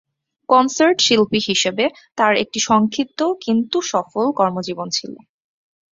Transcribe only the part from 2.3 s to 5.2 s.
একটি সংক্ষিপ্ত, কিন্তু সফল কর্মজীবন ছিল।